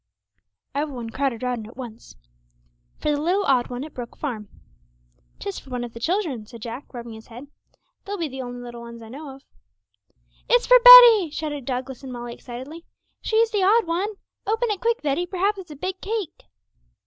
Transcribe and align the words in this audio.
Every 0.73 0.95
one 0.95 1.11
crowded 1.11 1.43
round 1.43 1.67
at 1.67 1.77
once. 1.77 2.15
'For 2.97 3.11
the 3.11 3.21
little 3.21 3.43
odd 3.43 3.67
one 3.69 3.83
at 3.83 3.93
Brook 3.93 4.17
Farm.' 4.17 4.49
''Tis 5.37 5.59
for 5.59 5.69
one 5.69 5.83
of 5.83 5.93
the 5.93 5.99
children,' 5.99 6.47
said 6.47 6.63
Jack, 6.63 6.91
rubbing 6.91 7.13
his 7.13 7.27
head; 7.27 7.49
'they 8.05 8.17
be 8.17 8.27
the 8.27 8.41
only 8.41 8.61
little 8.61 8.81
'uns 8.81 8.99
that 9.01 9.05
I 9.05 9.09
know 9.09 9.35
of.' 9.35 9.43
'It's 10.49 10.65
for 10.65 10.79
Betty!' 10.83 11.29
shouted 11.29 11.65
Douglas 11.65 12.01
and 12.01 12.11
Molly 12.11 12.33
excitedly; 12.33 12.83
'she's 13.21 13.51
the 13.51 13.61
odd 13.61 13.85
one! 13.85 14.09
Open 14.47 14.71
it 14.71 14.81
quick, 14.81 15.03
Betty; 15.03 15.27
perhaps 15.27 15.59
it's 15.59 15.69
a 15.69 15.75
big 15.75 16.01
cake.' 16.01 16.45